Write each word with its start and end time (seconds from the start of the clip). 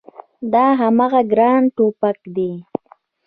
دا 0.53 0.65
هماغه 0.81 1.21
ګران 1.31 1.61
ټوپګ 1.75 2.19
دی 2.35 2.51